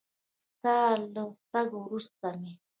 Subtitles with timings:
[0.45, 0.75] ستا
[1.13, 2.51] له تګ وروسته مې